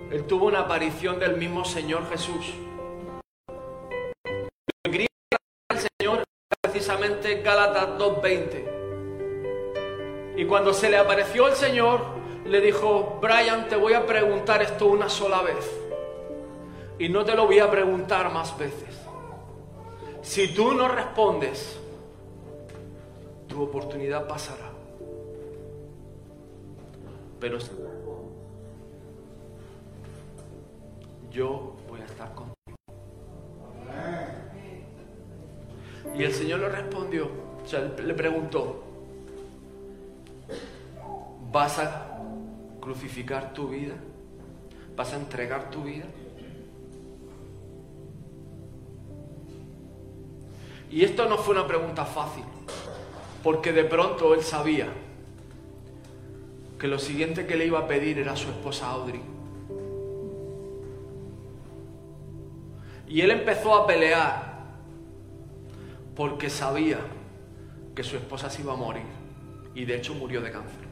[0.09, 2.55] Él tuvo una aparición del mismo Señor Jesús.
[4.85, 5.07] El
[5.99, 6.23] Señor
[6.61, 8.71] precisamente Gálatas 2.20.
[10.37, 12.14] Y cuando se le apareció el Señor,
[12.45, 15.69] le dijo, Brian, te voy a preguntar esto una sola vez.
[16.99, 18.95] Y no te lo voy a preguntar más veces.
[20.21, 21.77] Si tú no respondes,
[23.47, 24.71] tu oportunidad pasará.
[27.39, 27.57] Pero
[31.31, 32.55] yo voy a estar contigo.
[36.15, 37.27] Y el Señor le respondió,
[37.63, 38.83] o sea, le preguntó,
[41.51, 42.14] ¿vas a
[42.85, 43.95] crucificar tu vida?
[44.95, 46.05] ¿Vas a entregar tu vida?
[50.91, 52.43] Y esto no fue una pregunta fácil,
[53.43, 54.87] porque de pronto él sabía
[56.79, 59.21] que lo siguiente que le iba a pedir era su esposa Audrey.
[63.07, 64.63] Y él empezó a pelear
[66.15, 66.99] porque sabía
[67.95, 69.03] que su esposa se iba a morir
[69.73, 70.84] y de hecho murió de cáncer.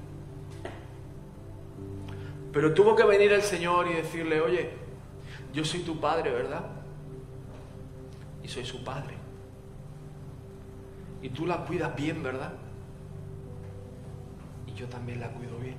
[2.53, 4.69] Pero tuvo que venir el Señor y decirle, oye,
[5.51, 6.63] yo soy tu padre, ¿verdad?
[8.43, 9.15] Y soy su padre.
[11.23, 12.53] Y tú la cuidas bien, ¿verdad?
[14.67, 15.77] Y yo también la cuido bien.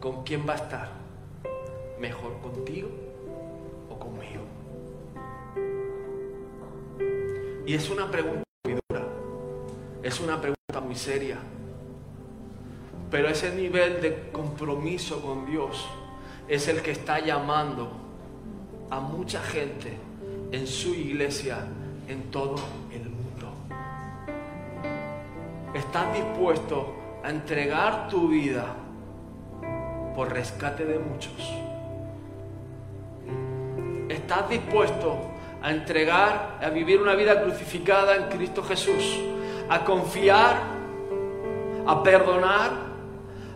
[0.00, 0.88] ¿Con quién va a estar?
[2.00, 2.88] ¿Mejor contigo
[3.88, 4.42] o conmigo?
[7.66, 9.06] Y es una pregunta muy dura.
[10.02, 11.38] Es una pregunta muy seria.
[13.10, 15.88] Pero ese nivel de compromiso con Dios
[16.46, 17.90] es el que está llamando
[18.88, 19.96] a mucha gente
[20.52, 21.58] en su iglesia
[22.08, 22.56] en todo
[22.92, 23.52] el mundo.
[25.74, 26.94] ¿Estás dispuesto
[27.24, 28.74] a entregar tu vida
[30.14, 31.52] por rescate de muchos?
[34.08, 35.18] ¿Estás dispuesto
[35.62, 39.20] a entregar, a vivir una vida crucificada en Cristo Jesús?
[39.68, 40.56] A confiar,
[41.86, 42.89] a perdonar,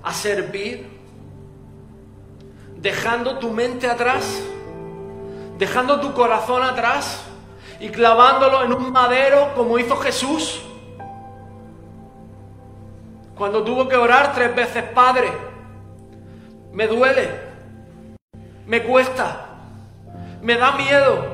[0.04, 0.86] a servir,
[2.76, 4.42] dejando tu mente atrás,
[5.58, 7.24] dejando tu corazón atrás
[7.80, 10.62] y clavándolo en un madero como hizo Jesús.
[13.34, 15.32] Cuando tuvo que orar tres veces, Padre,
[16.70, 17.30] me duele,
[18.66, 19.46] me cuesta,
[20.42, 21.24] me da miedo,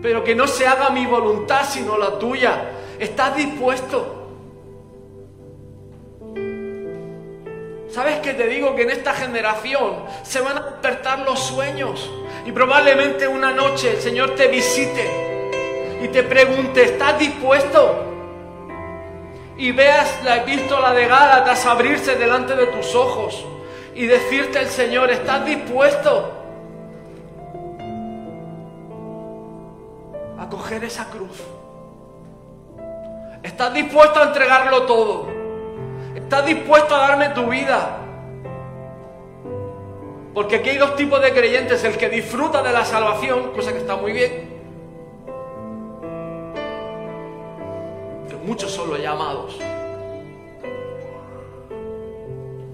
[0.00, 2.70] pero que no se haga mi voluntad sino la tuya.
[3.00, 4.21] ¿Estás dispuesto?
[7.92, 8.74] ¿Sabes qué te digo?
[8.74, 12.10] Que en esta generación se van a despertar los sueños
[12.46, 18.06] y probablemente una noche el Señor te visite y te pregunte, ¿estás dispuesto?
[19.58, 23.44] Y veas la epístola de Gálatas abrirse delante de tus ojos
[23.94, 26.32] y decirte el Señor, ¿estás dispuesto
[30.38, 31.42] a coger esa cruz?
[33.42, 35.41] ¿Estás dispuesto a entregarlo todo?
[36.14, 37.98] ¿Estás dispuesto a darme tu vida?
[40.34, 43.78] Porque aquí hay dos tipos de creyentes, el que disfruta de la salvación, cosa que
[43.78, 44.62] está muy bien,
[48.28, 49.58] que muchos son los llamados,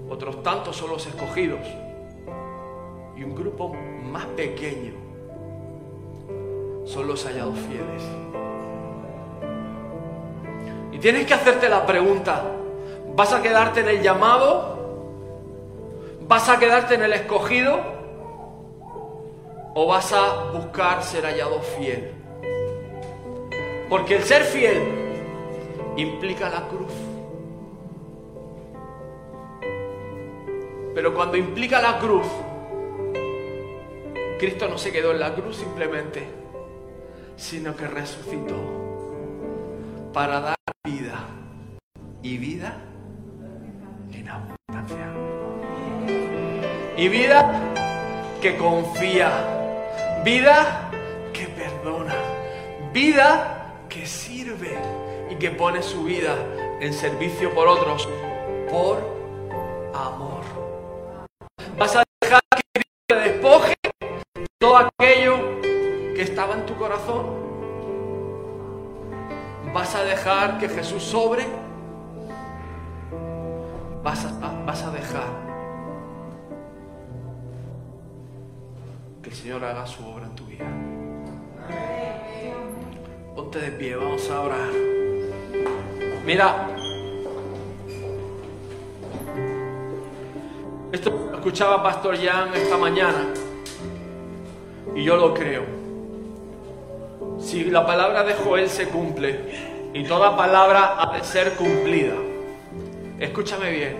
[0.09, 1.59] otros tantos son los escogidos,
[3.17, 3.73] y un grupo
[4.03, 4.93] más pequeño
[6.85, 8.03] son los hallados fieles.
[10.93, 12.41] Y tienes que hacerte la pregunta,
[13.19, 14.79] ¿vas a quedarte en el llamado?
[16.21, 17.77] ¿Vas a quedarte en el escogido?
[19.75, 22.13] ¿O vas a buscar ser hallado fiel?
[23.89, 24.81] Porque el ser fiel
[25.97, 26.93] implica la cruz.
[30.95, 32.27] Pero cuando implica la cruz,
[34.39, 36.25] Cristo no se quedó en la cruz simplemente,
[37.35, 38.55] sino que resucitó
[40.13, 40.55] para dar
[40.85, 41.19] vida
[42.23, 42.85] y vida
[44.13, 45.07] en abundancia.
[46.97, 47.59] Y vida
[48.41, 49.31] que confía,
[50.23, 50.89] vida
[51.33, 52.15] que perdona,
[52.93, 54.77] vida que sirve
[55.29, 56.35] y que pone su vida
[56.79, 58.07] en servicio por otros
[58.69, 58.97] por
[59.93, 60.43] amor.
[61.77, 62.41] Vas a dejar
[62.73, 63.75] que te despoje
[64.59, 65.61] todo aquello
[66.15, 67.39] que estaba en tu corazón.
[69.73, 71.68] Vas a dejar que Jesús sobre.
[74.03, 75.27] Vas a, vas a dejar
[79.21, 80.65] que el Señor haga su obra en tu vida.
[83.35, 84.69] Ponte de pie, vamos a orar.
[86.25, 86.67] Mira,
[90.91, 93.33] esto lo escuchaba Pastor Jan esta mañana
[94.95, 95.63] y yo lo creo.
[97.39, 102.15] Si la palabra de Joel se cumple y toda palabra ha de ser cumplida,
[103.19, 103.97] escúchame bien,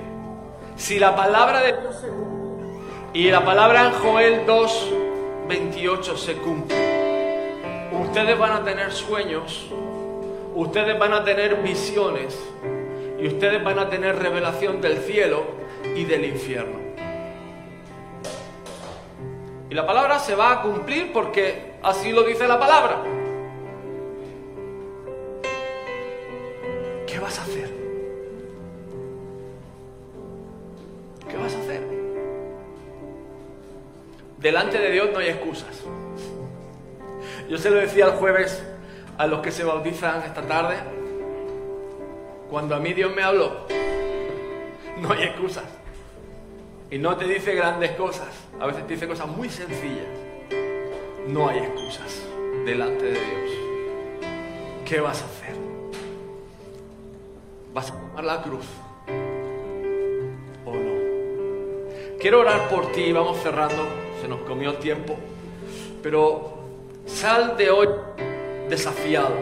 [0.75, 2.67] si la palabra de Dios se cumple
[3.13, 4.93] y la palabra en Joel 2,
[5.47, 9.67] 28 se cumple, ustedes van a tener sueños,
[10.55, 12.39] ustedes van a tener visiones
[13.19, 15.43] y ustedes van a tener revelación del cielo
[15.95, 16.79] y del infierno.
[19.69, 23.03] Y la palabra se va a cumplir porque así lo dice la palabra.
[27.05, 27.78] ¿Qué vas a hacer?
[31.55, 31.81] Hacer?
[34.37, 35.83] Delante de Dios no hay excusas.
[37.49, 38.63] Yo se lo decía el jueves
[39.17, 40.77] a los que se bautizan esta tarde.
[42.49, 43.67] Cuando a mí Dios me habló,
[45.01, 45.65] no hay excusas.
[46.91, 48.29] Y no te dice grandes cosas,
[48.59, 50.07] a veces te dice cosas muy sencillas.
[51.27, 52.21] No hay excusas
[52.65, 53.51] delante de Dios.
[54.85, 55.55] ¿Qué vas a hacer?
[57.73, 58.65] ¿Vas a tomar la cruz?
[62.19, 63.87] Quiero orar por ti, vamos cerrando,
[64.21, 65.15] se nos comió tiempo,
[66.03, 66.59] pero
[67.05, 67.87] sal de hoy
[68.67, 69.35] desafiado,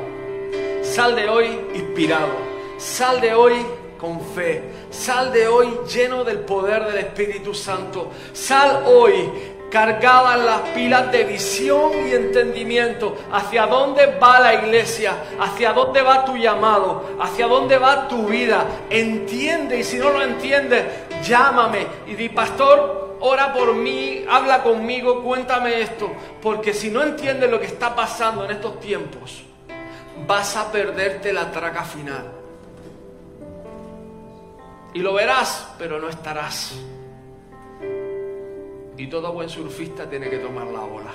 [0.84, 2.34] sal de hoy inspirado,
[2.78, 3.54] sal de hoy
[3.98, 4.62] con fe.
[4.90, 8.12] Sal de hoy lleno del poder del Espíritu Santo.
[8.34, 9.30] Sal hoy
[9.70, 16.24] cargada las pilas de visión y entendimiento hacia dónde va la iglesia, hacia dónde va
[16.24, 18.66] tu llamado, hacia dónde va tu vida.
[18.90, 20.86] Entiende y si no lo entiendes,
[21.24, 26.12] llámame y di, pastor, ora por mí, habla conmigo, cuéntame esto,
[26.42, 29.44] porque si no entiendes lo que está pasando en estos tiempos,
[30.28, 32.32] vas a perderte la traca final.
[34.94, 36.74] Y lo verás, pero no estarás.
[38.98, 41.12] Y todo buen surfista tiene que tomar la ola.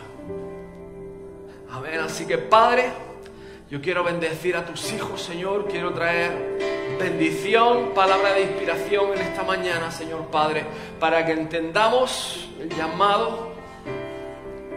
[1.72, 1.98] Amén.
[2.00, 2.90] Así que Padre,
[3.70, 5.66] yo quiero bendecir a tus hijos, Señor.
[5.66, 10.64] Quiero traer bendición, palabra de inspiración en esta mañana, Señor Padre,
[11.00, 13.52] para que entendamos el llamado,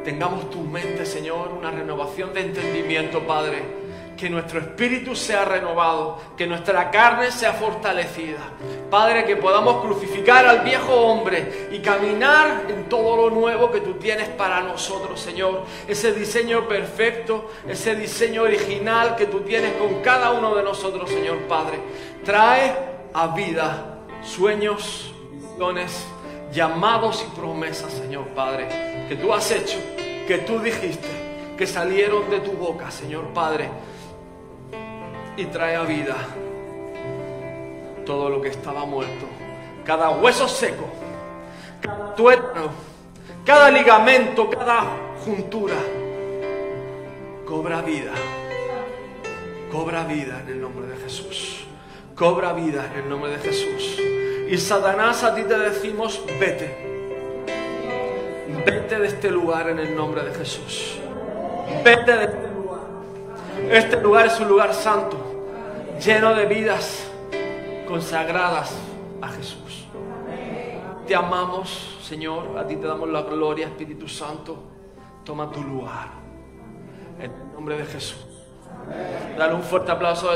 [0.03, 3.85] tengamos tu mente, Señor, una renovación de entendimiento, Padre
[4.18, 8.39] que nuestro espíritu sea renovado, que nuestra carne sea fortalecida.
[8.89, 13.95] Padre, que podamos crucificar al viejo hombre y caminar en todo lo nuevo que tú
[13.95, 15.63] tienes para nosotros, Señor.
[15.88, 21.39] Ese diseño perfecto, ese diseño original que tú tienes con cada uno de nosotros, Señor
[21.47, 21.80] Padre.
[22.24, 22.74] Trae
[23.13, 26.05] a vida sueños, visiones,
[26.53, 29.78] llamados y promesas, Señor Padre, que tú has hecho,
[30.26, 31.07] que tú dijiste,
[31.57, 33.70] que salieron de tu boca, Señor Padre
[35.38, 36.16] y trae a vida
[38.06, 39.26] todo lo que estaba muerto.
[39.84, 40.86] Cada hueso seco,
[41.82, 42.70] cada tuétano,
[43.46, 44.84] cada ligamento, cada
[45.24, 45.76] juntura
[47.46, 48.12] cobra vida.
[49.72, 51.66] Cobra vida en el nombre de Jesús.
[52.16, 54.00] Cobra vida en el nombre de Jesús.
[54.50, 57.46] Y Satanás a ti te decimos, vete.
[58.66, 60.98] Vete de este lugar en el nombre de Jesús.
[61.84, 62.55] Vete de este lugar.
[63.70, 65.18] Este lugar es un lugar santo
[66.03, 67.09] lleno de vidas
[67.88, 68.76] consagradas
[69.22, 69.88] a Jesús.
[71.07, 74.57] Te amamos, Señor, a ti te damos la gloria, Espíritu Santo,
[75.24, 76.09] toma tu lugar.
[77.20, 78.26] En el nombre de Jesús.
[79.38, 80.30] Dale un fuerte aplauso.